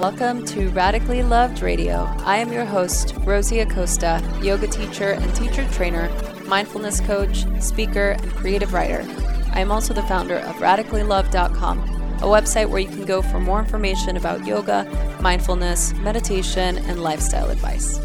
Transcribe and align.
Welcome 0.00 0.46
to 0.46 0.70
Radically 0.70 1.22
Loved 1.22 1.60
Radio. 1.60 2.06
I 2.20 2.38
am 2.38 2.50
your 2.50 2.64
host, 2.64 3.12
Rosie 3.18 3.60
Acosta, 3.60 4.26
yoga 4.40 4.66
teacher 4.66 5.10
and 5.10 5.36
teacher 5.36 5.68
trainer, 5.72 6.08
mindfulness 6.46 7.02
coach, 7.02 7.44
speaker, 7.60 8.12
and 8.12 8.32
creative 8.34 8.72
writer. 8.72 9.04
I 9.52 9.60
am 9.60 9.70
also 9.70 9.92
the 9.92 10.02
founder 10.04 10.38
of 10.38 10.56
radicallylove.com, 10.56 11.80
a 11.80 12.22
website 12.22 12.70
where 12.70 12.80
you 12.80 12.88
can 12.88 13.04
go 13.04 13.20
for 13.20 13.40
more 13.40 13.58
information 13.58 14.16
about 14.16 14.46
yoga, 14.46 14.86
mindfulness, 15.20 15.92
meditation, 15.96 16.78
and 16.78 17.02
lifestyle 17.02 17.50
advice. 17.50 17.98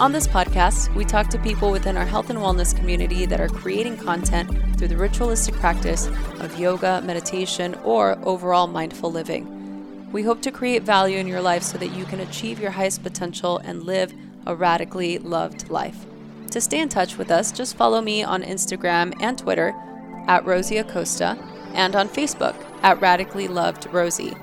On 0.00 0.10
this 0.10 0.26
podcast, 0.26 0.92
we 0.96 1.04
talk 1.04 1.28
to 1.28 1.38
people 1.38 1.70
within 1.70 1.96
our 1.96 2.06
health 2.06 2.30
and 2.30 2.40
wellness 2.40 2.76
community 2.76 3.24
that 3.26 3.40
are 3.40 3.48
creating 3.48 3.98
content 3.98 4.50
through 4.76 4.88
the 4.88 4.96
ritualistic 4.96 5.54
practice 5.54 6.08
of 6.40 6.58
yoga, 6.58 7.00
meditation, 7.02 7.76
or 7.84 8.18
overall 8.24 8.66
mindful 8.66 9.12
living. 9.12 9.59
We 10.12 10.22
hope 10.22 10.42
to 10.42 10.50
create 10.50 10.82
value 10.82 11.18
in 11.18 11.26
your 11.26 11.40
life 11.40 11.62
so 11.62 11.78
that 11.78 11.92
you 11.92 12.04
can 12.04 12.20
achieve 12.20 12.60
your 12.60 12.72
highest 12.72 13.02
potential 13.02 13.58
and 13.58 13.84
live 13.84 14.12
a 14.46 14.54
radically 14.54 15.18
loved 15.18 15.70
life. 15.70 16.06
To 16.50 16.60
stay 16.60 16.80
in 16.80 16.88
touch 16.88 17.16
with 17.16 17.30
us, 17.30 17.52
just 17.52 17.76
follow 17.76 18.00
me 18.00 18.24
on 18.24 18.42
Instagram 18.42 19.14
and 19.20 19.38
Twitter 19.38 19.72
at 20.26 20.44
Rosie 20.44 20.78
Acosta 20.78 21.38
and 21.74 21.94
on 21.94 22.08
Facebook 22.08 22.56
at 22.82 23.00
Radically 23.00 23.46
Loved 23.46 23.86
Rosie. 23.92 24.34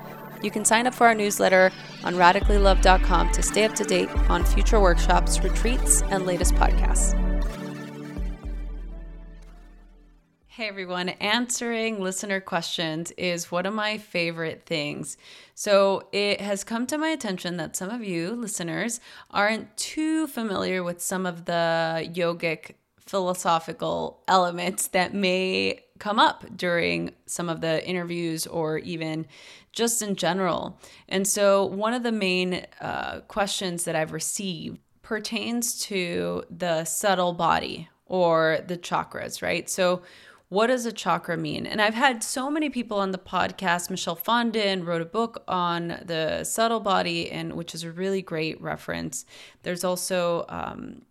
You 0.42 0.50
can 0.50 0.64
sign 0.64 0.86
up 0.86 0.94
for 0.94 1.06
our 1.06 1.14
newsletter 1.14 1.70
on 2.04 2.14
radicallylove.com 2.14 3.32
to 3.32 3.42
stay 3.42 3.64
up 3.64 3.74
to 3.74 3.84
date 3.84 4.08
on 4.30 4.44
future 4.44 4.80
workshops, 4.80 5.42
retreats, 5.42 6.02
and 6.02 6.24
latest 6.24 6.54
podcasts. 6.54 7.27
Hey 10.58 10.66
everyone, 10.66 11.10
answering 11.10 12.00
listener 12.00 12.40
questions 12.40 13.12
is 13.12 13.48
one 13.48 13.64
of 13.64 13.72
my 13.74 13.96
favorite 13.96 14.64
things. 14.66 15.16
So, 15.54 16.08
it 16.10 16.40
has 16.40 16.64
come 16.64 16.84
to 16.88 16.98
my 16.98 17.10
attention 17.10 17.58
that 17.58 17.76
some 17.76 17.90
of 17.90 18.02
you 18.02 18.32
listeners 18.32 18.98
aren't 19.30 19.76
too 19.76 20.26
familiar 20.26 20.82
with 20.82 21.00
some 21.00 21.26
of 21.26 21.44
the 21.44 22.10
yogic 22.12 22.72
philosophical 22.98 24.20
elements 24.26 24.88
that 24.88 25.14
may 25.14 25.84
come 26.00 26.18
up 26.18 26.44
during 26.56 27.12
some 27.26 27.48
of 27.48 27.60
the 27.60 27.88
interviews 27.88 28.44
or 28.44 28.78
even 28.78 29.26
just 29.70 30.02
in 30.02 30.16
general. 30.16 30.76
And 31.08 31.24
so, 31.24 31.66
one 31.66 31.94
of 31.94 32.02
the 32.02 32.10
main 32.10 32.66
uh, 32.80 33.20
questions 33.28 33.84
that 33.84 33.94
I've 33.94 34.12
received 34.12 34.80
pertains 35.02 35.78
to 35.82 36.42
the 36.50 36.82
subtle 36.84 37.32
body 37.32 37.88
or 38.06 38.58
the 38.66 38.76
chakras, 38.76 39.40
right? 39.40 39.70
So, 39.70 40.02
what 40.48 40.68
does 40.68 40.86
a 40.86 40.92
chakra 40.92 41.36
mean? 41.36 41.66
And 41.66 41.80
I've 41.80 41.94
had 41.94 42.24
so 42.24 42.50
many 42.50 42.70
people 42.70 42.98
on 42.98 43.10
the 43.10 43.18
podcast. 43.18 43.90
Michelle 43.90 44.16
Fondin 44.16 44.84
wrote 44.84 45.02
a 45.02 45.06
book 45.06 45.42
on 45.46 46.00
the 46.04 46.44
subtle 46.44 46.80
body, 46.80 47.30
and 47.30 47.52
which 47.52 47.74
is 47.74 47.84
a 47.84 47.92
really 47.92 48.22
great 48.22 48.60
reference. 48.60 49.26
There's 49.62 49.84
also 49.84 50.46
um, 50.48 51.02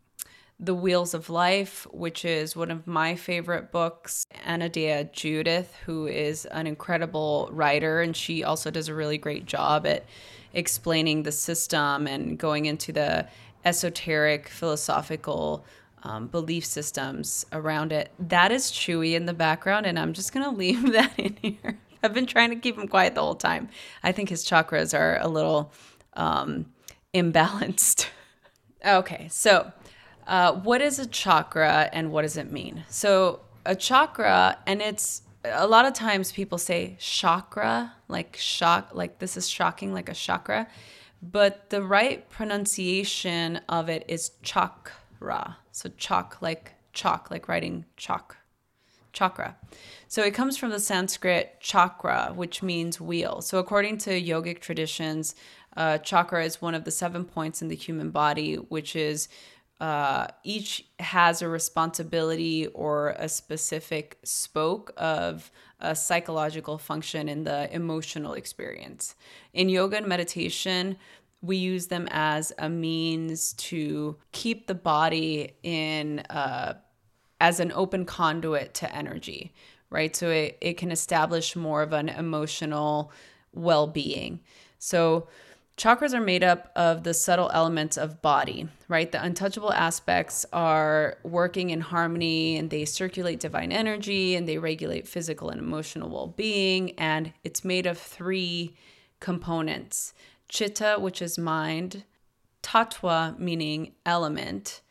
the 0.59 0.73
Wheels 0.73 1.13
of 1.13 1.29
Life, 1.29 1.85
which 1.91 2.25
is 2.25 2.55
one 2.55 2.71
of 2.71 2.87
my 2.87 3.15
favorite 3.15 3.71
books. 3.71 4.25
Anodea 4.43 5.11
Judith, 5.11 5.75
who 5.85 6.07
is 6.07 6.45
an 6.45 6.65
incredible 6.65 7.49
writer, 7.51 8.01
and 8.01 8.15
she 8.15 8.43
also 8.43 8.71
does 8.71 8.87
a 8.87 8.95
really 8.95 9.19
great 9.19 9.45
job 9.45 9.85
at 9.85 10.05
explaining 10.53 11.21
the 11.21 11.31
system 11.31 12.07
and 12.07 12.39
going 12.39 12.65
into 12.65 12.91
the 12.91 13.27
esoteric 13.65 14.47
philosophical 14.47 15.63
um, 16.03 16.27
belief 16.27 16.65
systems 16.65 17.45
around 17.51 17.91
it. 17.91 18.11
That 18.19 18.51
is 18.51 18.65
Chewy 18.65 19.13
in 19.13 19.25
the 19.25 19.33
background, 19.33 19.85
and 19.85 19.97
I'm 19.97 20.13
just 20.13 20.33
gonna 20.33 20.51
leave 20.55 20.91
that 20.93 21.17
in 21.17 21.37
here. 21.41 21.79
I've 22.03 22.13
been 22.13 22.25
trying 22.25 22.51
to 22.51 22.55
keep 22.55 22.77
him 22.77 22.87
quiet 22.87 23.15
the 23.15 23.21
whole 23.21 23.35
time. 23.35 23.69
I 24.03 24.11
think 24.11 24.29
his 24.29 24.45
chakras 24.45 24.97
are 24.97 25.19
a 25.19 25.27
little 25.27 25.71
um, 26.13 26.67
imbalanced. 27.13 28.07
okay, 28.85 29.27
so 29.29 29.71
uh, 30.27 30.53
what 30.53 30.81
is 30.81 30.99
a 30.99 31.07
chakra 31.07 31.89
and 31.91 32.11
what 32.11 32.21
does 32.21 32.37
it 32.37 32.51
mean? 32.51 32.83
So, 32.89 33.41
a 33.65 33.75
chakra, 33.75 34.57
and 34.65 34.81
it's 34.81 35.23
a 35.43 35.67
lot 35.67 35.85
of 35.85 35.93
times 35.93 36.31
people 36.31 36.57
say 36.57 36.97
chakra, 36.99 37.93
like 38.07 38.37
shock, 38.37 38.89
like 38.93 39.19
this 39.19 39.37
is 39.37 39.49
shocking, 39.49 39.93
like 39.93 40.09
a 40.09 40.13
chakra, 40.13 40.67
but 41.21 41.69
the 41.69 41.81
right 41.81 42.29
pronunciation 42.29 43.61
of 43.67 43.89
it 43.89 44.05
is 44.07 44.31
chakra. 44.43 44.93
So, 45.71 45.89
chalk, 45.97 46.37
like 46.41 46.73
chalk, 46.93 47.29
like 47.31 47.47
writing 47.47 47.85
chalk, 47.95 48.37
chakra. 49.13 49.55
So, 50.07 50.23
it 50.23 50.33
comes 50.33 50.57
from 50.57 50.71
the 50.71 50.79
Sanskrit 50.79 51.59
chakra, 51.59 52.31
which 52.35 52.63
means 52.63 53.01
wheel. 53.01 53.41
So, 53.41 53.59
according 53.59 53.97
to 53.99 54.21
yogic 54.21 54.59
traditions, 54.59 55.35
uh, 55.75 55.99
chakra 55.99 56.43
is 56.43 56.61
one 56.61 56.75
of 56.75 56.85
the 56.85 56.91
seven 56.91 57.23
points 57.23 57.61
in 57.61 57.67
the 57.67 57.75
human 57.75 58.09
body, 58.09 58.55
which 58.55 58.95
is 58.95 59.27
uh, 59.79 60.25
each 60.43 60.85
has 60.99 61.41
a 61.41 61.47
responsibility 61.47 62.65
or 62.67 63.09
a 63.19 63.29
specific 63.29 64.17
spoke 64.23 64.91
of 64.97 65.51
a 65.79 65.95
psychological 65.95 66.79
function 66.79 67.29
in 67.29 67.43
the 67.43 67.71
emotional 67.73 68.33
experience. 68.33 69.15
In 69.53 69.69
yoga 69.69 69.97
and 69.97 70.07
meditation, 70.07 70.97
we 71.41 71.57
use 71.57 71.87
them 71.87 72.07
as 72.11 72.51
a 72.57 72.69
means 72.69 73.53
to 73.53 74.17
keep 74.31 74.67
the 74.67 74.75
body 74.75 75.53
in 75.63 76.19
uh, 76.29 76.73
as 77.39 77.59
an 77.59 77.71
open 77.73 78.05
conduit 78.05 78.73
to 78.73 78.95
energy, 78.95 79.53
right? 79.89 80.15
So 80.15 80.29
it, 80.29 80.57
it 80.61 80.77
can 80.77 80.91
establish 80.91 81.55
more 81.55 81.81
of 81.83 81.93
an 81.93 82.09
emotional 82.09 83.11
well 83.53 83.87
being. 83.87 84.39
So, 84.79 85.27
Chakras 85.77 86.15
are 86.15 86.21
made 86.21 86.43
up 86.43 86.71
of 86.75 87.03
the 87.03 87.13
subtle 87.13 87.51
elements 87.53 87.97
of 87.97 88.19
body, 88.23 88.67
right? 88.87 89.11
The 89.11 89.23
untouchable 89.23 89.71
aspects 89.71 90.43
are 90.51 91.19
working 91.21 91.69
in 91.69 91.81
harmony 91.81 92.57
and 92.57 92.71
they 92.71 92.83
circulate 92.83 93.39
divine 93.39 93.71
energy 93.71 94.35
and 94.35 94.47
they 94.47 94.57
regulate 94.57 95.07
physical 95.07 95.51
and 95.51 95.59
emotional 95.59 96.09
well 96.09 96.33
being. 96.35 96.93
And 96.97 97.31
it's 97.43 97.63
made 97.63 97.85
of 97.85 97.99
three 97.99 98.75
components 99.19 100.15
chitta, 100.49 100.97
which 100.99 101.21
is 101.21 101.37
mind, 101.37 102.03
tattva, 102.63 103.37
meaning 103.37 103.93
element, 104.05 104.81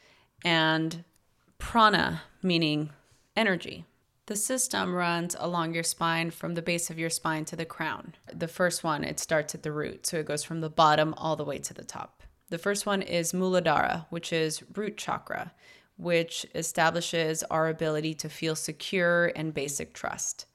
and 0.44 1.05
prana, 1.59 2.22
meaning 2.43 2.91
energy. 3.37 3.84
The 4.27 4.37
system 4.37 4.95
runs 4.95 5.37
along 5.39 5.75
your 5.75 5.84
spine 5.84 6.31
from 6.33 6.55
the 6.55 6.62
base 6.62 6.91
of 6.91 6.99
your 6.99 7.11
spine 7.11 7.45
to 7.45 7.56
the 7.56 7.65
crown. 7.65 8.15
The 8.33 8.49
first 8.49 8.83
one, 8.83 9.05
it 9.05 9.21
starts 9.21 9.55
at 9.55 9.62
the 9.62 9.71
root, 9.71 10.06
so 10.06 10.16
it 10.16 10.27
goes 10.27 10.43
from 10.43 10.61
the 10.61 10.69
bottom 10.69 11.15
all 11.16 11.37
the 11.37 11.45
way 11.45 11.59
to 11.59 11.75
the 11.75 11.84
top. 11.84 12.25
The 12.49 12.59
first 12.59 12.87
one 12.87 13.03
is 13.03 13.33
Muladhara, 13.33 14.06
which 14.11 14.33
is 14.33 14.62
root 14.75 14.97
chakra, 14.97 15.53
which 15.97 16.45
establishes 16.55 17.43
our 17.45 17.69
ability 17.69 18.15
to 18.15 18.28
feel 18.28 18.56
secure 18.56 19.33
and 19.37 19.55
basic 19.55 19.95
trust. 19.95 20.47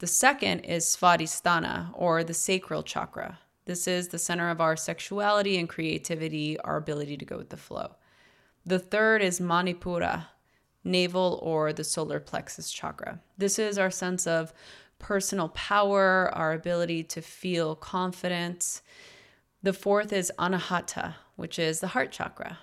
The 0.00 0.06
second 0.08 0.60
is 0.60 0.84
Svadhisthana, 0.84 1.90
or 1.94 2.24
the 2.24 2.34
sacral 2.34 2.82
chakra. 2.82 3.38
This 3.64 3.86
is 3.86 4.08
the 4.08 4.18
center 4.18 4.50
of 4.50 4.60
our 4.60 4.76
sexuality 4.76 5.58
and 5.58 5.68
creativity, 5.68 6.58
our 6.60 6.76
ability 6.76 7.16
to 7.16 7.24
go 7.24 7.38
with 7.38 7.50
the 7.50 7.56
flow. 7.56 7.94
The 8.66 8.78
third 8.78 9.22
is 9.22 9.40
Manipura, 9.40 10.26
navel 10.84 11.38
or 11.42 11.72
the 11.72 11.84
solar 11.84 12.20
plexus 12.20 12.70
chakra. 12.70 13.20
This 13.38 13.58
is 13.58 13.78
our 13.78 13.90
sense 13.90 14.26
of 14.26 14.52
personal 14.98 15.48
power, 15.50 16.30
our 16.32 16.52
ability 16.52 17.04
to 17.04 17.20
feel 17.20 17.74
confidence. 17.74 18.82
The 19.62 19.72
fourth 19.72 20.12
is 20.12 20.32
anahata, 20.38 21.14
which 21.36 21.58
is 21.58 21.80
the 21.80 21.88
heart 21.88 22.12
chakra. 22.12 22.58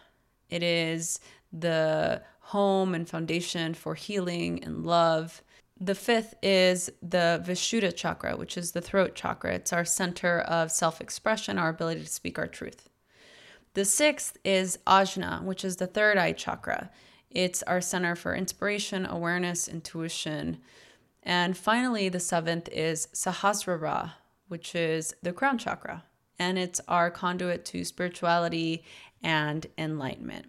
It 0.50 0.64
is 0.64 1.20
the 1.52 2.24
home 2.40 2.96
and 2.96 3.08
foundation 3.08 3.74
for 3.74 3.96
healing 3.96 4.64
and 4.64 4.86
love. 4.86 5.42
The 5.82 5.96
fifth 5.96 6.36
is 6.44 6.90
the 7.02 7.42
Vishuddha 7.46 7.96
chakra, 7.96 8.36
which 8.36 8.58
is 8.58 8.74
the 8.74 8.82
throat 8.82 9.16
chakra. 9.16 9.54
It's 9.56 9.72
our 9.72 9.86
center 9.86 10.42
of 10.42 10.72
self 10.72 11.00
expression, 11.00 11.58
our 11.58 11.70
ability 11.70 12.02
to 12.02 12.08
speak 12.08 12.38
our 12.38 12.48
truth. 12.48 12.90
The 13.76 13.86
sixth 13.86 14.38
is 14.44 14.78
Ajna, 14.86 15.42
which 15.44 15.64
is 15.64 15.78
the 15.78 15.88
third 15.88 16.18
eye 16.18 16.34
chakra. 16.34 16.90
It's 17.30 17.64
our 17.64 17.80
center 17.80 18.16
for 18.16 18.36
inspiration, 18.36 19.06
awareness, 19.06 19.70
intuition. 19.70 20.58
And 21.24 21.56
finally, 21.56 22.10
the 22.10 22.20
seventh 22.20 22.68
is 22.70 23.08
Sahasrara, 23.14 24.14
which 24.50 24.76
is 24.76 25.16
the 25.22 25.32
crown 25.32 25.58
chakra. 25.58 26.04
And 26.38 26.58
it's 26.60 26.82
our 26.90 27.10
conduit 27.10 27.64
to 27.66 27.86
spirituality 27.86 28.84
and 29.24 29.66
enlightenment. 29.78 30.48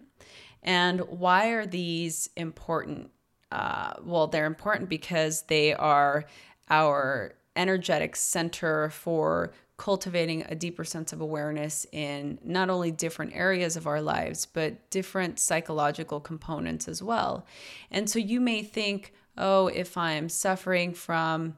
And 0.61 1.01
why 1.01 1.49
are 1.49 1.65
these 1.65 2.29
important? 2.35 3.11
Uh, 3.51 3.93
well, 4.03 4.27
they're 4.27 4.45
important 4.45 4.89
because 4.89 5.43
they 5.43 5.73
are 5.73 6.25
our 6.69 7.33
energetic 7.55 8.15
center 8.15 8.89
for 8.89 9.51
cultivating 9.77 10.45
a 10.47 10.53
deeper 10.53 10.83
sense 10.83 11.11
of 11.11 11.21
awareness 11.21 11.87
in 11.91 12.37
not 12.43 12.69
only 12.69 12.91
different 12.91 13.33
areas 13.35 13.75
of 13.75 13.87
our 13.87 13.99
lives, 13.99 14.45
but 14.45 14.89
different 14.91 15.39
psychological 15.39 16.19
components 16.19 16.87
as 16.87 17.01
well. 17.01 17.45
And 17.89 18.07
so 18.07 18.19
you 18.19 18.39
may 18.39 18.61
think, 18.61 19.11
oh, 19.37 19.67
if 19.67 19.97
I'm 19.97 20.29
suffering 20.29 20.93
from 20.93 21.57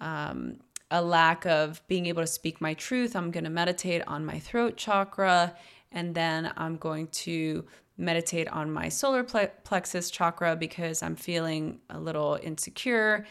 um, 0.00 0.58
a 0.90 1.00
lack 1.00 1.46
of 1.46 1.80
being 1.88 2.06
able 2.06 2.22
to 2.22 2.26
speak 2.26 2.60
my 2.60 2.74
truth, 2.74 3.16
I'm 3.16 3.30
going 3.30 3.44
to 3.44 3.50
meditate 3.50 4.02
on 4.06 4.26
my 4.26 4.38
throat 4.38 4.76
chakra 4.76 5.56
and 5.92 6.14
then 6.14 6.52
I'm 6.56 6.76
going 6.76 7.08
to 7.08 7.64
meditate 7.98 8.48
on 8.48 8.70
my 8.70 8.88
solar 8.88 9.24
plexus 9.24 10.10
chakra 10.10 10.56
because 10.56 11.02
I'm 11.02 11.16
feeling 11.16 11.80
a 11.88 11.98
little 11.98 12.38
insecure. 12.42 13.26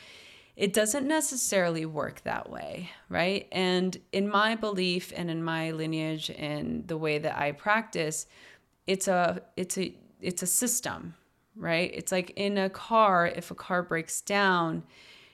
It 0.55 0.73
doesn't 0.73 1.07
necessarily 1.07 1.85
work 1.85 2.21
that 2.23 2.49
way, 2.49 2.89
right? 3.09 3.47
And 3.51 3.97
in 4.11 4.29
my 4.29 4.55
belief 4.55 5.11
and 5.15 5.29
in 5.29 5.43
my 5.43 5.71
lineage 5.71 6.31
and 6.31 6.87
the 6.87 6.97
way 6.97 7.17
that 7.19 7.37
I 7.37 7.51
practice, 7.51 8.25
it's 8.87 9.07
a 9.07 9.41
it's 9.57 9.77
a 9.77 9.93
it's 10.21 10.41
a 10.41 10.47
system, 10.47 11.13
right? 11.55 11.91
It's 11.93 12.11
like 12.11 12.31
in 12.31 12.57
a 12.57 12.69
car, 12.69 13.27
if 13.27 13.51
a 13.51 13.55
car 13.55 13.83
breaks 13.83 14.21
down, 14.21 14.83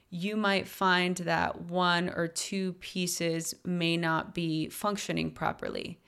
you 0.09 0.35
might 0.35 0.67
find 0.67 1.15
that 1.17 1.61
one 1.61 2.09
or 2.09 2.27
two 2.27 2.73
pieces 2.73 3.53
may 3.63 3.95
not 3.95 4.33
be 4.33 4.67
functioning 4.69 5.31
properly, 5.31 6.00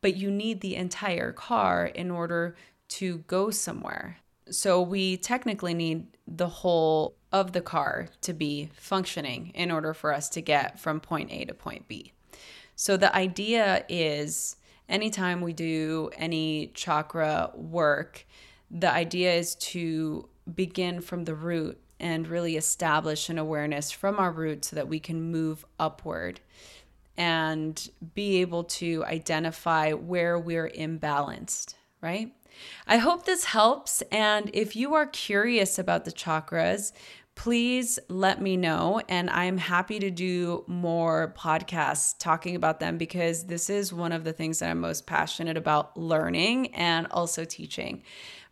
but 0.00 0.16
you 0.16 0.30
need 0.30 0.60
the 0.60 0.76
entire 0.76 1.32
car 1.32 1.86
in 1.86 2.10
order 2.10 2.56
to 2.88 3.18
go 3.26 3.50
somewhere. 3.50 4.18
So 4.50 4.82
we 4.82 5.16
technically 5.16 5.74
need 5.74 6.06
the 6.26 6.48
whole 6.48 7.14
of 7.32 7.52
the 7.52 7.60
car 7.60 8.08
to 8.22 8.32
be 8.32 8.70
functioning 8.74 9.52
in 9.54 9.70
order 9.70 9.94
for 9.94 10.12
us 10.12 10.28
to 10.30 10.40
get 10.40 10.80
from 10.80 11.00
point 11.00 11.30
A 11.30 11.44
to 11.44 11.54
point 11.54 11.86
B. 11.86 12.12
So 12.74 12.96
the 12.96 13.14
idea 13.14 13.84
is 13.88 14.56
anytime 14.88 15.40
we 15.40 15.52
do 15.52 16.10
any 16.16 16.68
chakra 16.74 17.50
work, 17.54 18.26
the 18.70 18.90
idea 18.90 19.34
is 19.34 19.54
to 19.56 20.28
begin 20.52 21.00
from 21.00 21.24
the 21.24 21.34
root 21.34 21.78
and 22.00 22.26
really 22.26 22.56
establish 22.56 23.28
an 23.28 23.38
awareness 23.38 23.90
from 23.90 24.18
our 24.18 24.32
root 24.32 24.64
so 24.64 24.76
that 24.76 24.88
we 24.88 24.98
can 24.98 25.30
move 25.30 25.64
upward 25.78 26.40
and 27.20 27.90
be 28.14 28.40
able 28.40 28.64
to 28.64 29.04
identify 29.04 29.92
where 29.92 30.38
we're 30.38 30.70
imbalanced, 30.70 31.74
right? 32.00 32.32
I 32.86 32.96
hope 32.96 33.26
this 33.26 33.44
helps. 33.44 34.02
And 34.10 34.50
if 34.54 34.74
you 34.74 34.94
are 34.94 35.04
curious 35.04 35.78
about 35.78 36.06
the 36.06 36.12
chakras, 36.12 36.92
please 37.34 37.98
let 38.08 38.40
me 38.40 38.56
know. 38.56 39.02
And 39.06 39.28
I'm 39.28 39.58
happy 39.58 39.98
to 39.98 40.10
do 40.10 40.64
more 40.66 41.34
podcasts 41.36 42.14
talking 42.18 42.56
about 42.56 42.80
them 42.80 42.96
because 42.96 43.44
this 43.44 43.68
is 43.68 43.92
one 43.92 44.12
of 44.12 44.24
the 44.24 44.32
things 44.32 44.60
that 44.60 44.70
I'm 44.70 44.80
most 44.80 45.06
passionate 45.06 45.58
about 45.58 45.94
learning 45.98 46.74
and 46.74 47.06
also 47.10 47.44
teaching. 47.44 48.02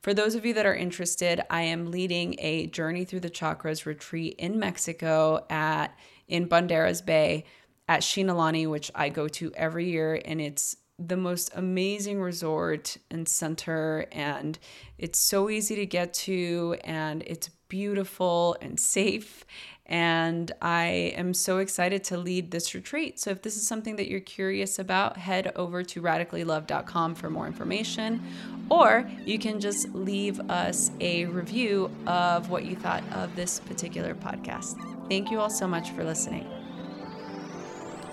For 0.02 0.12
those 0.12 0.34
of 0.34 0.44
you 0.44 0.52
that 0.52 0.66
are 0.66 0.76
interested, 0.76 1.40
I 1.48 1.62
am 1.62 1.90
leading 1.90 2.36
a 2.38 2.66
Journey 2.66 3.06
Through 3.06 3.20
the 3.20 3.30
Chakras 3.30 3.86
retreat 3.86 4.34
in 4.38 4.58
Mexico 4.58 5.46
at 5.48 5.98
in 6.28 6.46
Banderas 6.46 7.04
Bay 7.04 7.44
at 7.88 8.02
Xinalani, 8.02 8.68
which 8.68 8.90
I 8.94 9.08
go 9.08 9.26
to 9.28 9.52
every 9.54 9.88
year, 9.90 10.20
and 10.24 10.40
it's 10.40 10.76
the 10.98 11.16
most 11.16 11.50
amazing 11.54 12.20
resort 12.20 12.96
and 13.10 13.28
center 13.28 14.06
and 14.10 14.58
it's 14.98 15.18
so 15.18 15.48
easy 15.48 15.76
to 15.76 15.86
get 15.86 16.12
to 16.12 16.76
and 16.82 17.22
it's 17.24 17.50
beautiful 17.68 18.56
and 18.60 18.80
safe 18.80 19.44
and 19.86 20.50
I 20.60 21.14
am 21.16 21.32
so 21.32 21.58
excited 21.58 22.04
to 22.04 22.18
lead 22.18 22.50
this 22.50 22.74
retreat. 22.74 23.18
So 23.18 23.30
if 23.30 23.40
this 23.40 23.56
is 23.56 23.66
something 23.66 23.96
that 23.96 24.08
you're 24.08 24.20
curious 24.20 24.78
about, 24.78 25.16
head 25.16 25.50
over 25.56 25.82
to 25.82 26.02
radicallylove.com 26.02 27.14
for 27.14 27.30
more 27.30 27.46
information 27.46 28.20
or 28.68 29.08
you 29.24 29.38
can 29.38 29.60
just 29.60 29.94
leave 29.94 30.40
us 30.50 30.90
a 31.00 31.26
review 31.26 31.90
of 32.06 32.50
what 32.50 32.64
you 32.64 32.74
thought 32.74 33.04
of 33.14 33.34
this 33.36 33.60
particular 33.60 34.14
podcast. 34.14 34.76
Thank 35.08 35.30
you 35.30 35.38
all 35.38 35.50
so 35.50 35.68
much 35.68 35.90
for 35.90 36.02
listening. 36.02 36.57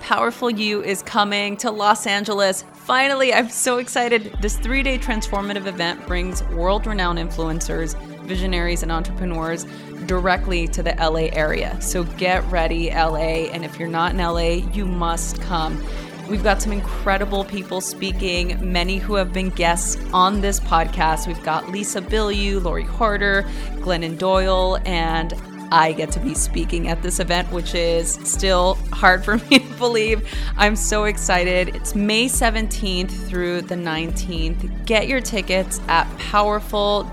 Powerful 0.06 0.52
You 0.52 0.84
is 0.84 1.02
coming 1.02 1.58
to 1.58 1.72
Los 1.72 2.06
Angeles. 2.06 2.64
Finally, 2.74 3.34
I'm 3.34 3.50
so 3.50 3.80
excited. 3.80 4.38
This 4.40 4.56
three 4.56 4.84
day 4.84 5.00
transformative 5.00 5.66
event 5.66 6.06
brings 6.06 6.44
world 6.50 6.86
renowned 6.86 7.18
influencers, 7.18 7.96
visionaries, 8.22 8.84
and 8.84 8.92
entrepreneurs 8.92 9.66
directly 10.06 10.68
to 10.68 10.84
the 10.84 10.94
LA 11.00 11.32
area. 11.36 11.82
So 11.82 12.04
get 12.04 12.44
ready, 12.52 12.92
LA. 12.92 13.50
And 13.50 13.66
if 13.66 13.80
you're 13.80 13.88
not 13.88 14.12
in 14.12 14.20
LA, 14.20 14.70
you 14.76 14.86
must 14.86 15.42
come. 15.42 15.84
We've 16.30 16.44
got 16.44 16.62
some 16.62 16.72
incredible 16.72 17.44
people 17.44 17.82
speaking, 17.82 18.72
many 18.72 19.00
who 19.00 19.16
have 19.16 19.34
been 19.34 19.50
guests 19.50 19.98
on 20.14 20.40
this 20.40 20.60
podcast. 20.60 21.26
We've 21.26 21.44
got 21.44 21.72
Lisa 21.72 22.00
Bilyeu, 22.00 22.64
Lori 22.64 22.84
Harder, 22.84 23.42
Glennon 23.78 24.20
Doyle, 24.20 24.78
and 24.86 25.34
I 25.72 25.94
get 25.94 26.12
to 26.12 26.20
be 26.20 26.36
speaking 26.36 26.90
at 26.90 27.02
this 27.02 27.20
event, 27.20 27.52
which 27.52 27.74
is 27.74 28.20
still 28.24 28.76
hard 28.92 29.26
for 29.26 29.38
me 29.50 29.65
believe. 29.78 30.28
I'm 30.58 30.76
so 30.76 31.06
excited. 31.06 31.76
It's 31.76 31.96
May 31.96 32.26
17th 32.26 33.28
through 33.28 33.62
the 33.62 33.76
19th. 33.76 34.86
Get 34.86 35.08
your 35.08 35.22
tickets 35.22 35.80
at 35.88 36.06
powerful 36.18 37.10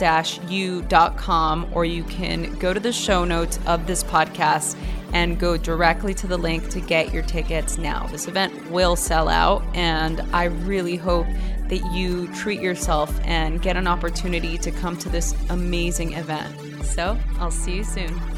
u.com 0.49 1.71
or 1.73 1.85
you 1.85 2.05
can 2.05 2.55
go 2.59 2.73
to 2.73 2.81
the 2.81 2.93
show 2.93 3.25
notes 3.25 3.59
of 3.67 3.87
this 3.87 4.03
podcast 4.05 4.77
and 5.13 5.39
go 5.39 5.57
directly 5.57 6.15
to 6.15 6.27
the 6.27 6.37
link 6.37 6.69
to 6.71 6.81
get 6.81 7.13
your 7.13 7.23
tickets 7.23 7.79
now. 7.79 8.07
This 8.07 8.29
event 8.29 8.71
will 8.71 8.97
sell 8.97 9.29
out, 9.29 9.63
and 9.75 10.21
I 10.33 10.45
really 10.45 10.97
hope 10.97 11.27
that 11.69 11.83
you 11.93 12.33
treat 12.35 12.61
yourself 12.61 13.19
and 13.25 13.61
get 13.63 13.77
an 13.77 13.87
opportunity 13.87 14.59
to 14.59 14.71
come 14.71 14.97
to 14.99 15.09
this 15.09 15.35
amazing 15.51 16.15
event. 16.15 16.85
So 16.85 17.19
I'll 17.39 17.51
see 17.51 17.77
you 17.77 17.85
soon. 17.85 18.32